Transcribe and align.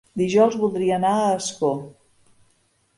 Dijous 0.19 0.57
voldria 0.61 0.97
anar 0.97 1.13
a 1.19 1.29
Ascó. 1.37 1.73